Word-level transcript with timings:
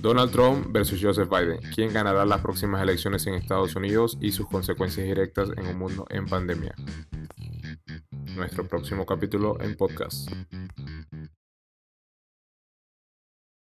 Donald 0.00 0.30
Trump 0.30 0.68
versus 0.70 1.00
Joseph 1.02 1.28
Biden. 1.28 1.58
¿Quién 1.74 1.92
ganará 1.92 2.24
las 2.24 2.40
próximas 2.40 2.82
elecciones 2.82 3.26
en 3.26 3.34
Estados 3.34 3.74
Unidos 3.74 4.16
y 4.20 4.32
sus 4.32 4.46
consecuencias 4.48 5.06
directas 5.06 5.50
en 5.56 5.66
un 5.66 5.78
mundo 5.78 6.06
en 6.10 6.26
pandemia? 6.26 6.74
Nuestro 8.36 8.66
próximo 8.68 9.04
capítulo 9.04 9.60
en 9.60 9.76
podcast. 9.76 10.30